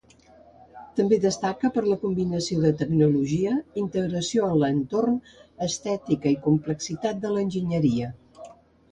[0.99, 3.51] També destaca per la combinació de tecnologia,
[3.81, 5.19] integració en l'entorn,
[5.67, 8.09] estètica i complexitat d'enginyeria.